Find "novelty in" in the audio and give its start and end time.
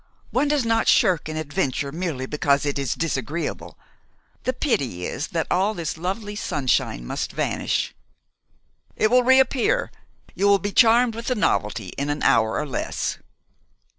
11.35-12.09